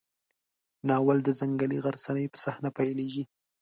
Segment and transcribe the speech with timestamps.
[0.87, 3.23] ناول د ځنګلي غرڅنۍ په صحنه پیلېږي.